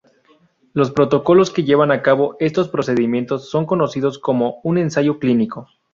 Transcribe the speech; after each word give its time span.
Los 0.73 0.89
protocolos 0.89 1.51
que 1.51 1.63
llevan 1.63 1.91
a 1.91 2.01
cabo 2.01 2.35
estos 2.39 2.69
procedimientos 2.69 3.51
son 3.51 3.67
conocidos 3.67 4.17
como 4.17 4.59
un 4.63 4.79
ensayo 4.79 5.19
clínico. 5.19 5.67